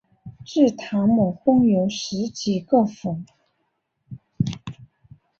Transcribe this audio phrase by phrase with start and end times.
[0.43, 3.21] 至唐末共有十几个府。